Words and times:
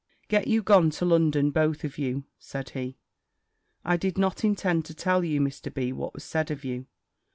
Get 0.29 0.47
you 0.47 0.63
gone 0.63 0.89
to 0.97 1.05
London, 1.05 1.51
both 1.51 1.83
of 1.83 1.99
you," 1.99 2.23
said 2.39 2.71
he. 2.71 2.97
"I 3.85 3.97
did 3.97 4.17
not 4.17 4.43
intend 4.43 4.83
to 4.85 4.95
tell 4.95 5.23
you, 5.23 5.39
Mr. 5.39 5.71
B., 5.71 5.93
what 5.93 6.15
was 6.15 6.23
said 6.23 6.49
of 6.49 6.65
you." 6.65 6.87